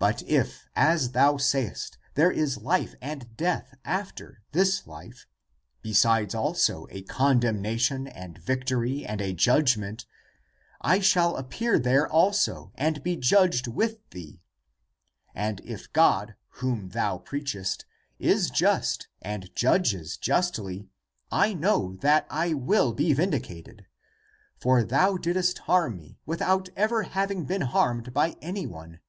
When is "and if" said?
15.34-15.92